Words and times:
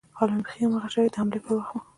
حال 0.17 0.29
مې 0.35 0.41
بيخي 0.45 0.59
هماغه 0.65 0.87
شى 0.93 0.99
و 1.01 1.03
چې 1.05 1.11
د 1.13 1.17
حملې 1.19 1.39
پر 1.43 1.53
وخت 1.57 1.71
و. 1.73 1.81